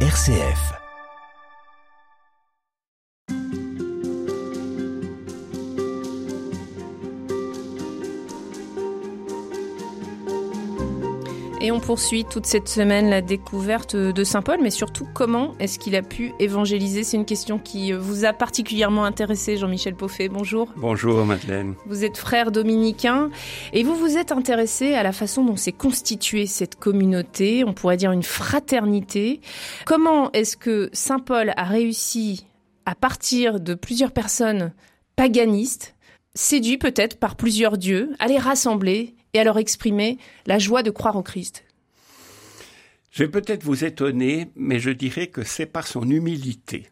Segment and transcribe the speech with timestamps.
[0.00, 0.85] RCF.
[11.66, 15.80] Et on poursuit toute cette semaine la découverte de Saint Paul, mais surtout comment est-ce
[15.80, 17.02] qu'il a pu évangéliser?
[17.02, 20.28] C'est une question qui vous a particulièrement intéressé, Jean-Michel Poffet.
[20.28, 20.68] Bonjour.
[20.76, 21.74] Bonjour Madeleine.
[21.86, 23.30] Vous êtes frère dominicain
[23.72, 27.96] et vous vous êtes intéressé à la façon dont s'est constituée cette communauté, on pourrait
[27.96, 29.40] dire une fraternité.
[29.86, 32.46] Comment est-ce que Saint Paul a réussi
[32.84, 34.72] à partir de plusieurs personnes
[35.16, 35.96] paganistes,
[36.36, 41.22] séduits peut-être par plusieurs dieux, à les rassembler et exprimer la joie de croire au
[41.22, 41.64] Christ.
[43.10, 46.90] Je vais peut-être vous étonner, mais je dirais que c'est par son humilité.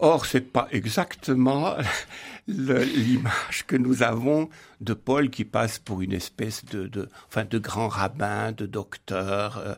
[0.00, 1.74] Or, c'est pas exactement
[2.46, 4.48] l'image que nous avons
[4.80, 9.58] de Paul qui passe pour une espèce de, de enfin, de grand rabbin, de docteur,
[9.58, 9.74] euh,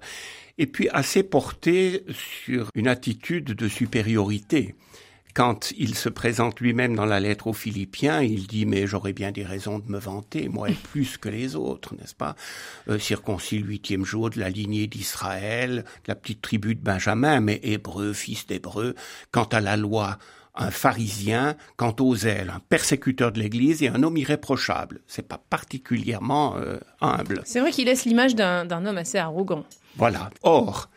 [0.58, 4.74] et puis assez porté sur une attitude de supériorité.
[5.34, 9.32] Quand il se présente lui-même dans la lettre aux Philippiens, il dit mais j'aurais bien
[9.32, 12.34] des raisons de me vanter, moi et plus que les autres, n'est-ce pas?
[12.88, 17.40] Euh, Circoncis le huitième jour de la lignée d'Israël, de la petite tribu de Benjamin,
[17.40, 18.94] mais hébreu, fils d'hébreu.
[19.30, 20.18] Quant à la loi,
[20.54, 25.00] un pharisien, quant aux ailes, un persécuteur de l'Église et un homme irréprochable.
[25.06, 27.42] C'est pas particulièrement euh, humble.
[27.44, 29.64] C'est vrai qu'il laisse l'image d'un homme assez arrogant.
[29.96, 30.30] Voilà.
[30.42, 30.90] Or,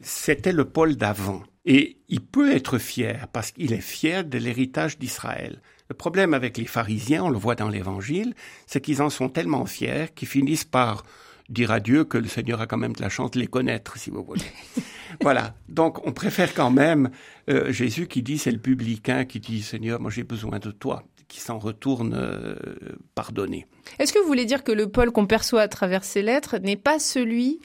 [0.00, 1.42] c'était le Paul d'avant.
[1.66, 5.60] Et il peut être fier parce qu'il est fier de l'héritage d'Israël.
[5.88, 8.34] Le problème avec les pharisiens, on le voit dans l'Évangile,
[8.66, 11.04] c'est qu'ils en sont tellement fiers qu'ils finissent par
[11.48, 13.96] dire à Dieu que le Seigneur a quand même de la chance de les connaître,
[13.96, 14.42] si vous voulez.
[15.20, 15.54] voilà.
[15.68, 17.10] Donc, on préfère quand même
[17.48, 21.04] euh, Jésus qui dit, c'est le publicain qui dit, Seigneur, moi j'ai besoin de toi,
[21.28, 22.56] qui s'en retourne euh,
[23.14, 23.66] pardonner.
[23.98, 26.76] Est-ce que vous voulez dire que le Paul qu'on perçoit à travers ces lettres n'est
[26.76, 27.60] pas celui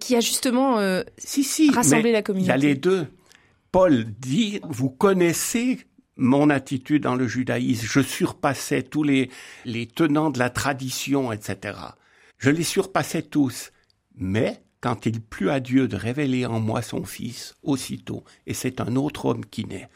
[0.00, 2.52] qui a justement euh, si, si, rassemblé la communauté?
[2.52, 3.06] Il y a les deux.
[3.72, 9.30] Paul dit, vous connaissez mon attitude dans le judaïsme, je surpassais tous les,
[9.94, 11.78] tenants de la tradition, etc.
[12.38, 13.72] Je les surpassais tous.
[14.16, 18.80] Mais quand il plut à Dieu de révéler en moi son Fils, aussitôt, et c'est
[18.80, 19.88] un autre homme qui naît.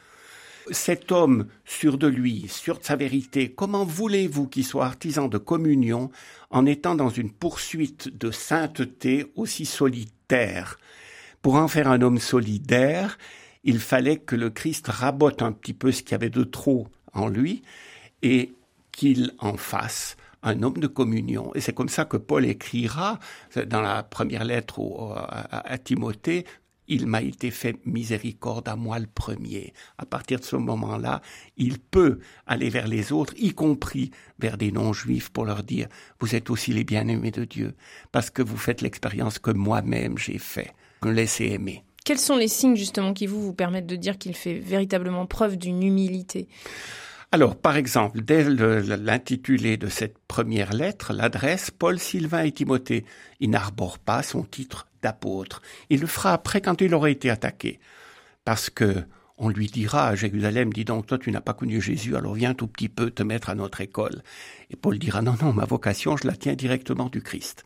[0.71, 5.37] Cet homme, sûr de lui, sûr de sa vérité, comment voulez-vous qu'il soit artisan de
[5.37, 6.11] communion
[6.49, 10.79] en étant dans une poursuite de sainteté aussi solitaire?
[11.43, 13.19] Pour en faire un homme solidaire,
[13.65, 16.87] il fallait que le Christ rabote un petit peu ce qu'il y avait de trop
[17.13, 17.63] en lui
[18.23, 18.53] et
[18.93, 21.51] qu'il en fasse un homme de communion.
[21.55, 23.19] Et c'est comme ça que Paul écrira
[23.67, 24.81] dans la première lettre
[25.51, 26.45] à, Timothée,
[26.87, 29.73] il m'a été fait miséricorde à moi le premier.
[29.97, 31.23] À partir de ce moment-là,
[31.57, 35.89] il peut aller vers les autres, y compris vers des non-juifs, pour leur dire,
[36.21, 37.75] vous êtes aussi les bien-aimés de Dieu,
[38.13, 40.75] parce que vous faites l'expérience que moi-même j'ai fait.
[41.03, 41.85] Laissez aimer.
[42.04, 45.56] Quels sont les signes justement qui vous, vous permettent de dire qu'il fait véritablement preuve
[45.56, 46.48] d'une humilité?
[47.32, 53.04] Alors, par exemple, dès l'intitulé de cette première lettre, l'adresse, Paul, Sylvain et Timothée,
[53.41, 55.62] il n'arbore pas son titre d'apôtre.
[55.91, 57.81] Il le fera après quand il aura été attaqué.
[58.44, 59.04] Parce que
[59.36, 62.54] on lui dira à Jérusalem, dis donc, toi tu n'as pas connu Jésus, alors viens
[62.54, 64.22] tout petit peu te mettre à notre école.
[64.71, 67.65] Et Paul dira, non, non, ma vocation, je la tiens directement du Christ.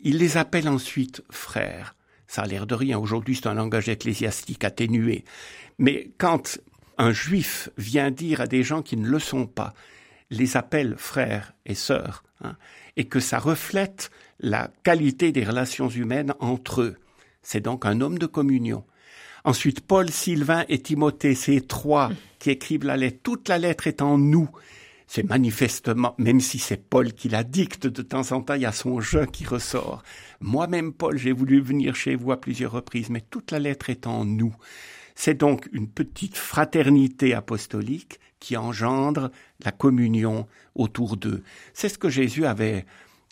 [0.00, 1.94] Il les appelle ensuite frères.
[2.34, 2.98] Ça a l'air de rien.
[2.98, 5.24] Aujourd'hui, c'est un langage ecclésiastique atténué.
[5.78, 6.58] Mais quand
[6.98, 9.72] un juif vient dire à des gens qui ne le sont pas,
[10.30, 12.56] les appelle frères et sœurs, hein,
[12.96, 16.96] et que ça reflète la qualité des relations humaines entre eux.
[17.42, 18.82] C'est donc un homme de communion.
[19.44, 24.02] Ensuite, Paul, Sylvain et Timothée, ces trois qui écrivent la lettre, toute la lettre est
[24.02, 24.48] en nous.
[25.14, 28.66] C'est manifestement, même si c'est Paul qui la dicte de temps en temps, il y
[28.66, 30.02] a son jeu qui ressort.
[30.40, 34.08] Moi-même, Paul, j'ai voulu venir chez vous à plusieurs reprises, mais toute la lettre est
[34.08, 34.56] en nous.
[35.14, 39.30] C'est donc une petite fraternité apostolique qui engendre
[39.64, 41.44] la communion autour d'eux.
[41.74, 42.84] C'est ce que Jésus avait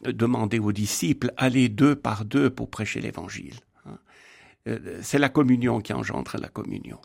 [0.04, 3.56] demandé aux disciples, allez deux par deux pour prêcher l'évangile.
[3.86, 3.98] Hein.
[4.68, 7.00] Euh, c'est la communion qui engendre la communion.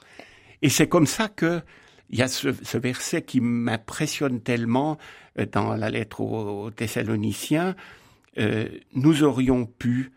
[0.61, 1.63] Et c'est comme ça que
[2.09, 4.97] il y a ce, verset qui m'impressionne tellement
[5.39, 7.75] euh, dans la lettre aux, Thessaloniciens.
[8.37, 10.11] Euh, nous aurions pu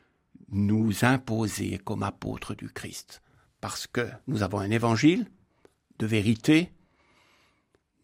[0.50, 3.22] nous imposer comme apôtres du Christ
[3.60, 5.26] parce que nous avons un évangile
[5.98, 6.72] de vérité.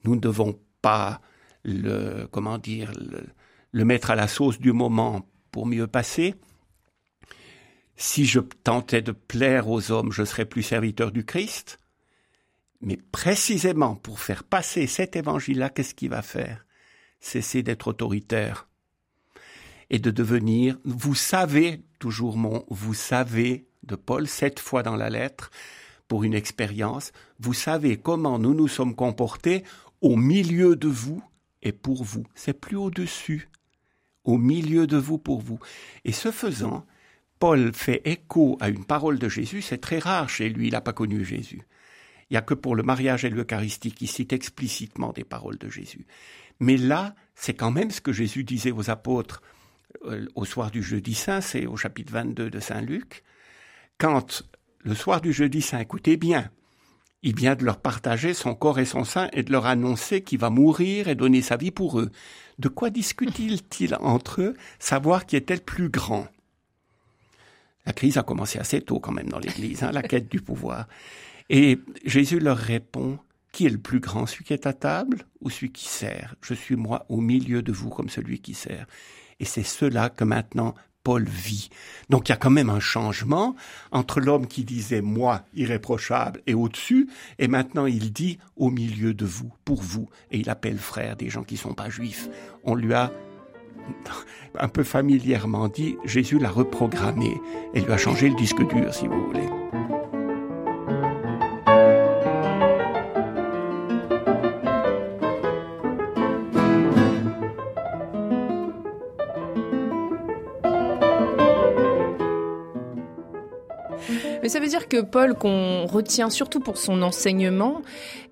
[0.05, 1.21] Nous ne devons pas
[1.65, 2.61] le, comment
[3.73, 6.35] le, mettre à la sauce du moment pour mieux passer.
[7.97, 11.79] Si je tentais de plaire aux hommes, je serais plus serviteur du Christ.
[12.87, 16.65] Mais précisément pour faire passer cet évangile-là, qu'est-ce qu'il va faire?
[17.19, 18.69] Cesser d'être autoritaire
[19.91, 25.11] et de devenir, vous savez, toujours mon, vous savez de Paul, sept fois dans la
[25.11, 25.51] lettre,
[26.07, 27.11] pour une expérience.
[27.41, 29.65] Vous savez comment nous nous sommes comportés
[30.01, 31.21] au milieu de vous
[31.63, 32.25] et pour vous.
[32.37, 33.49] C'est plus au-dessus.
[34.23, 35.59] Au milieu de vous pour vous.
[36.05, 36.87] Et ce faisant,
[37.41, 39.61] Paul fait écho à une parole de Jésus.
[39.61, 40.69] C'est très rare chez lui.
[40.69, 41.63] Il n'a pas connu Jésus.
[42.31, 45.69] Il n'y a que pour le mariage et l'Eucharistie qui cite explicitement des paroles de
[45.69, 46.07] Jésus.
[46.59, 49.43] Mais là, c'est quand même ce que Jésus disait aux apôtres
[50.05, 53.23] euh, au soir du jeudi saint, c'est au chapitre 22 de Saint Luc,
[53.99, 54.45] quand
[54.81, 56.51] le soir du jeudi saint, écoutez bien,
[57.23, 60.39] il vient de leur partager son corps et son sein et de leur annoncer qu'il
[60.39, 62.11] va mourir et donner sa vie pour eux.
[62.59, 66.29] De quoi discute-t-il entre eux Savoir qui est-elle plus grand?
[67.85, 70.87] La crise a commencé assez tôt quand même dans l'Église, hein, la quête du pouvoir.
[71.49, 73.19] Et Jésus leur répond,
[73.53, 76.35] qui est le plus grand, celui qui est à table ou celui qui sert?
[76.43, 78.87] Je suis moi au milieu de vous comme celui qui sert.
[79.41, 80.75] Et c'est cela que maintenant
[81.07, 81.71] Paul vit.
[82.11, 83.55] Donc il y a quand même un changement
[83.93, 87.09] entre l'homme qui disait moi irréprochable et au-dessus,
[87.39, 91.31] et maintenant il dit au milieu de vous, pour vous, et il appelle frère des
[91.31, 92.29] gens qui sont pas juifs.
[92.65, 93.13] On lui a
[94.59, 97.41] un peu familièrement dit, Jésus l'a reprogrammé
[97.73, 99.96] et lui a changé le disque dur, si vous voulez.
[114.47, 117.83] Mais ça veut dire que Paul, qu'on retient surtout pour son enseignement,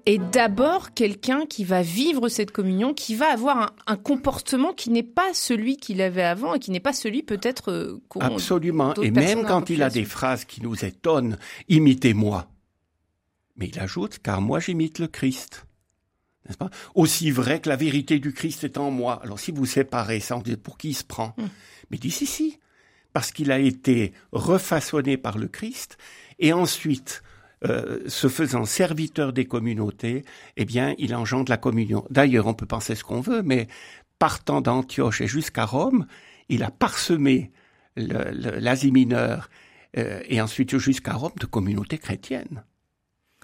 [0.06, 5.02] est d'abord quelqu'un qui va vivre cette communion, qui va avoir un, comportement qui n'est
[5.02, 8.20] pas celui qu'il avait avant et qui n'est pas celui peut-être euh, qu'on...
[8.20, 8.94] Absolument.
[9.02, 11.36] Et même quand il a des phrases qui nous étonnent,
[11.68, 12.46] imitez-moi.
[13.56, 15.66] Mais il ajoute, car moi j'imite le Christ.
[16.46, 16.70] N'est-ce pas?
[16.94, 19.18] Aussi vrai que la vérité du Christ est en moi.
[19.24, 21.34] Alors si vous séparez ça, on dit pour qui il se prend?
[21.38, 21.48] Hum.
[21.90, 22.60] Mais dit si, si
[23.14, 25.96] parce qu'il a été refaçonné par le Christ,
[26.38, 27.22] et ensuite,
[27.64, 30.24] euh, se faisant serviteur des communautés,
[30.58, 32.04] eh bien, il engendre la communion.
[32.10, 33.68] D'ailleurs, on peut penser ce qu'on veut, mais
[34.18, 36.06] partant d'Antioche et jusqu'à Rome,
[36.50, 37.52] il a parsemé
[37.96, 39.48] l'Asie mineure
[39.96, 42.64] euh, et ensuite jusqu'à Rome de communautés chrétiennes.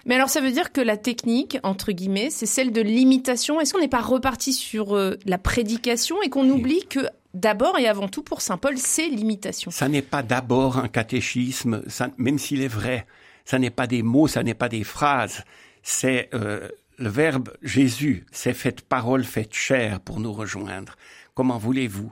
[0.05, 3.61] Mais alors ça veut dire que la technique, entre guillemets, c'est celle de l'imitation.
[3.61, 7.87] Est-ce qu'on n'est pas reparti sur euh, la prédication et qu'on oublie que d'abord et
[7.87, 9.71] avant tout pour Saint Paul, c'est l'imitation.
[9.71, 11.83] Ça n'est pas d'abord un catéchisme,
[12.17, 13.05] même s'il est vrai.
[13.45, 15.43] Ça n'est pas des mots, ça n'est pas des phrases.
[15.83, 16.67] C'est euh,
[16.97, 20.95] le verbe Jésus, c'est fait parole, faite chair pour nous rejoindre.
[21.33, 22.11] Comment voulez-vous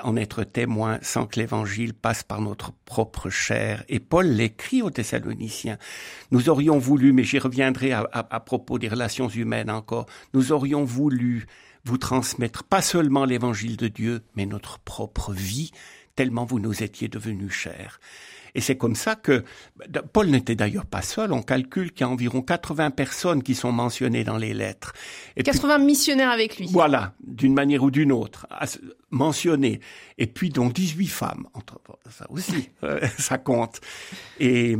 [0.00, 3.84] en être témoin sans que l'évangile passe par notre propre chair?
[3.88, 5.76] Et Paul l'écrit aux Thessaloniciens.
[6.30, 11.46] Nous aurions voulu, mais j'y reviendrai à, propos des relations humaines encore, nous aurions voulu
[11.84, 15.72] vous transmettre pas seulement l'évangile de Dieu, mais notre propre vie,
[16.16, 18.00] tellement vous nous étiez devenus chers.
[18.54, 19.44] Et c'est comme ça que
[20.12, 21.32] Paul n'était d'ailleurs pas seul.
[21.32, 24.92] On calcule qu'il y a environ 80 personnes qui sont mentionnées dans les lettres.
[25.36, 26.68] Et 80 missionnaires avec lui.
[26.70, 28.46] Voilà, d'une manière ou d'une autre,
[29.10, 29.80] mentionnées.
[30.18, 31.46] Et puis donc 18 femmes.
[32.10, 33.80] Ça aussi, euh, ça compte.
[34.38, 34.76] Et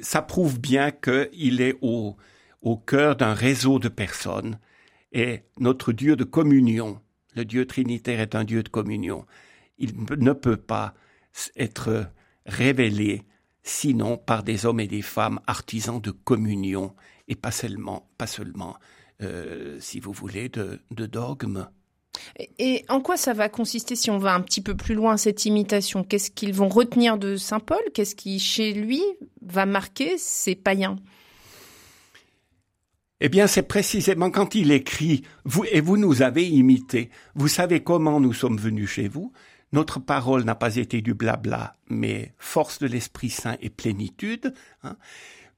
[0.00, 2.16] ça prouve bien qu'il est au,
[2.62, 4.58] au cœur d'un réseau de personnes
[5.12, 7.00] est notre Dieu de communion.
[7.34, 9.26] Le Dieu trinitaire est un Dieu de communion.
[9.78, 10.94] Il ne peut pas
[11.56, 12.10] être
[12.46, 13.22] révélé
[13.62, 16.94] sinon par des hommes et des femmes artisans de communion
[17.28, 18.76] et pas seulement, pas seulement,
[19.22, 21.68] euh, si vous voulez, de, de dogmes.
[22.58, 25.44] Et en quoi ça va consister si on va un petit peu plus loin cette
[25.44, 26.02] imitation?
[26.02, 27.82] Qu'est-ce qu'ils vont retenir de Saint Paul?
[27.94, 29.02] Qu'est-ce qui, chez lui,
[29.42, 30.96] va marquer ces païens?
[33.20, 37.10] Eh bien, c'est précisément quand il écrit vous et vous nous avez imités.
[37.34, 39.32] Vous savez comment nous sommes venus chez vous.
[39.72, 44.54] Notre parole n'a pas été du blabla, mais force de l'Esprit Saint et plénitude.
[44.82, 44.96] Hein.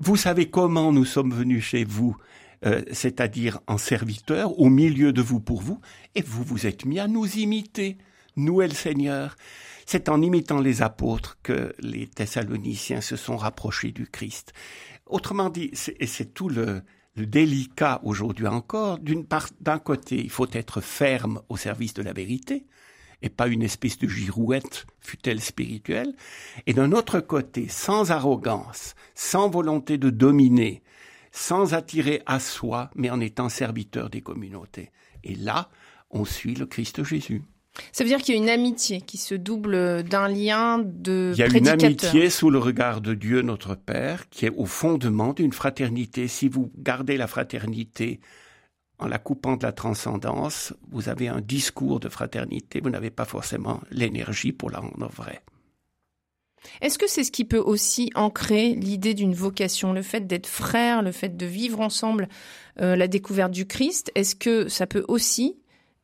[0.01, 2.17] Vous savez comment nous sommes venus chez vous,
[2.65, 5.81] euh, c'est-à-dire en serviteurs, au milieu de vous pour vous,
[6.15, 7.99] et vous vous êtes mis à nous imiter,
[8.37, 9.37] nous et le Seigneur.
[9.85, 14.55] C'est en imitant les apôtres que les Thessaloniciens se sont rapprochés du Christ.
[15.07, 16.83] Autrement dit, c'est tout le
[17.27, 22.13] délicat aujourd'hui encore, d'une part, d'un côté, il faut être ferme au service de la
[22.13, 22.67] vérité,
[23.23, 26.15] et pas une espèce de girouette, fut-elle spirituelle,
[26.67, 30.83] et d'un autre côté, sans arrogance, sans volonté de dominer,
[31.33, 34.91] sans attirer à soi, mais en étant serviteur des communautés.
[35.23, 35.71] Et là,
[36.11, 37.43] on suit le Christ Jésus.
[37.93, 41.39] Ça veut dire qu'il y a une amitié qui se double d'un lien de Il
[41.39, 45.33] y a une amitié sous le regard de Dieu notre Père qui est au fondement
[45.33, 46.29] d'une fraternité.
[46.29, 48.21] Si vous gardez la fraternité
[48.99, 53.25] en la coupant de la transcendance, vous avez un discours de fraternité, vous n'avez pas
[53.25, 55.43] forcément l'énergie pour la rendre vraie.
[56.83, 61.03] Est-ce que c'est ce qui peut aussi ancrer l'idée d'une vocation, le fait d'être frère,
[61.03, 62.29] le fait de vivre ensemble
[62.81, 64.13] euh, la découverte du Christ?
[64.15, 65.57] Est-ce que ça peut aussi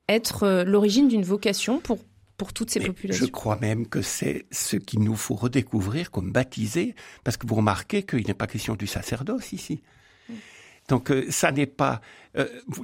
[0.08, 1.98] être euh, l'origine d'une vocation pour
[2.36, 3.24] pour toutes ces populations.
[3.24, 6.94] Je crois même que c'est ce qu'il nous faut redécouvrir comme baptisé,
[7.24, 9.80] parce que vous remarquez qu'il n'est pas question du sacerdoce ici.
[10.28, 10.34] Mm.
[10.90, 12.02] Donc euh, ça n'est pas.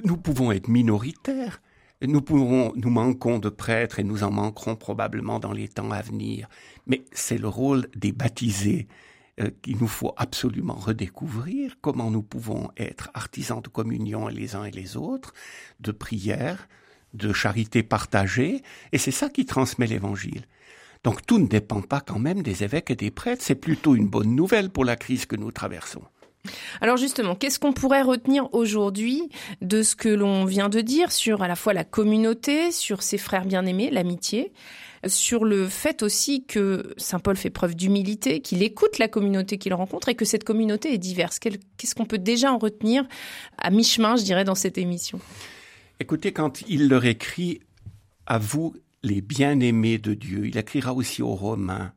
[0.03, 1.61] nous pouvons être minoritaires,
[2.01, 6.01] nous pouvons, nous manquons de prêtres et nous en manquerons probablement dans les temps à
[6.01, 6.49] venir.
[6.87, 8.87] Mais c'est le rôle des baptisés
[9.39, 11.77] euh, qu'il nous faut absolument redécouvrir.
[11.81, 15.33] Comment nous pouvons être artisans de communion les uns et les autres,
[15.79, 16.67] de prière,
[17.13, 18.61] de charité partagée.
[18.91, 20.43] Et c'est ça qui transmet l'évangile.
[21.03, 23.43] Donc tout ne dépend pas quand même des évêques et des prêtres.
[23.43, 26.01] C'est plutôt une bonne nouvelle pour la crise que nous traversons.
[26.81, 29.29] Alors justement, qu'est-ce qu'on pourrait retenir aujourd'hui
[29.61, 33.17] de ce que l'on vient de dire sur à la fois la communauté, sur ses
[33.17, 34.51] frères bien-aimés, l'amitié,
[35.07, 39.73] sur le fait aussi que Saint Paul fait preuve d'humilité, qu'il écoute la communauté qu'il
[39.73, 41.39] rencontre et que cette communauté est diverse.
[41.39, 43.05] Qu'est-ce qu'on peut déjà en retenir
[43.57, 45.19] à mi-chemin, je dirais, dans cette émission?
[46.03, 47.61] Écoutez, quand il leur écrit
[48.25, 51.93] à vous les bien-aimés de Dieu, il écrira aussi aux Romains,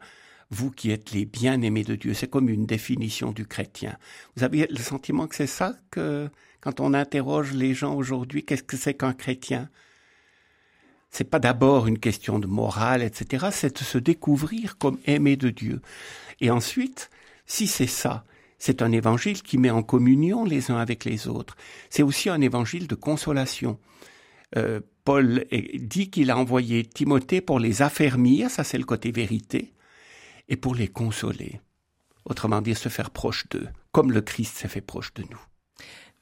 [0.48, 2.14] vous qui êtes les bien-aimés de Dieu.
[2.14, 3.98] C'est comme une définition du chrétien.
[4.36, 8.62] Vous avez le sentiment que c'est ça que, quand on interroge les gens aujourd'hui, qu'est-ce
[8.62, 9.70] que c'est qu'un chrétien?
[11.10, 13.48] C'est pas d'abord une question de morale, etc.
[13.50, 15.82] C'est de se découvrir comme aimé de Dieu.
[16.40, 17.10] Et ensuite,
[17.44, 18.24] si c'est ça,
[18.58, 21.56] c'est un évangile qui met en communion les uns avec les autres.
[21.90, 23.78] C'est aussi un évangile de consolation.
[24.56, 25.44] Euh, Paul
[25.74, 29.72] dit qu'il a envoyé Timothée pour les affermir, ça c'est le côté vérité,
[30.48, 31.60] et pour les consoler.
[32.24, 35.40] Autrement dit, se faire proche d'eux, comme le Christ s'est fait proche de nous.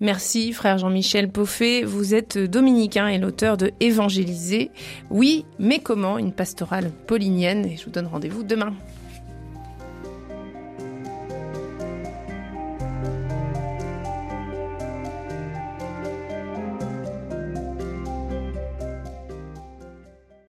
[0.00, 1.84] Merci, frère Jean-Michel Poffet.
[1.84, 4.70] Vous êtes dominicain et l'auteur de Évangéliser.
[5.08, 7.64] Oui, mais comment Une pastorale paulinienne?
[7.64, 8.74] Et je vous donne rendez-vous demain.